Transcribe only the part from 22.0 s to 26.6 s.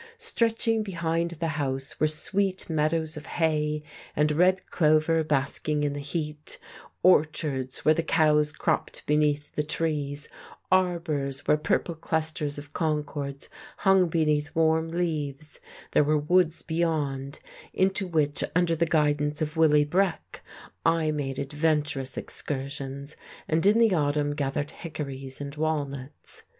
excursions, and in the autumn gathered hickories and walnuts.